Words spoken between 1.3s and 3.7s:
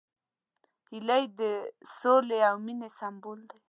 د سولې او مینې سمبول ده